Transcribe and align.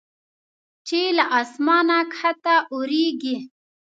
چې 0.87 0.99
له 1.17 1.25
اسمانه 1.39 1.97
کښته 2.13 2.55
اوریږي 2.71 3.37